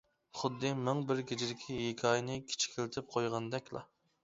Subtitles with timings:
[0.37, 3.87] خۇددى مىڭ بىر كېچىدىكى ھېكايىنى كىچىكلىتىپ قويغاندەكلا.